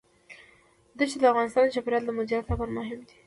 دښتې 0.97 1.17
د 1.19 1.23
افغانستان 1.31 1.63
د 1.65 1.73
چاپیریال 1.75 2.03
د 2.05 2.11
مدیریت 2.17 2.45
لپاره 2.47 2.71
مهم 2.79 2.99
دي. 3.07 3.15